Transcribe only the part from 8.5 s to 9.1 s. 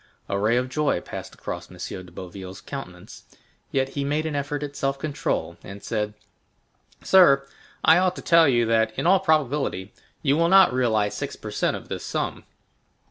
that, in